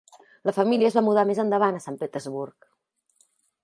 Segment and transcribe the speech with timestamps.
[0.49, 2.71] La família es va mudar més endavant a Sant Petersburg.